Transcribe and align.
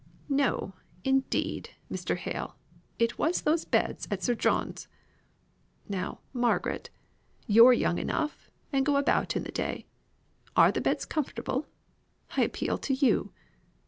"No, 0.29 0.73
indeed, 1.03 1.75
Mr. 1.91 2.17
Hale, 2.17 2.55
it 2.97 3.19
was 3.19 3.43
those 3.43 3.65
beds 3.65 4.07
at 4.09 4.23
Sir 4.23 4.33
John's. 4.33 4.87
Now, 5.87 6.21
Margaret, 6.33 6.89
you're 7.45 7.71
young 7.73 7.99
enough, 7.99 8.49
and 8.73 8.83
go 8.83 8.95
about 8.97 9.35
in 9.35 9.43
the 9.43 9.51
day; 9.51 9.85
are 10.55 10.71
the 10.71 10.81
beds 10.81 11.05
comfortable? 11.05 11.67
I 12.35 12.41
appeal 12.41 12.79
to 12.79 12.95
you. 12.95 13.31